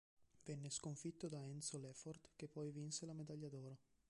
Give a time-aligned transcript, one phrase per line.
[0.45, 3.77] Venne sconfitto da Enzo Lefort, che poi vinse la medaglia d'oro.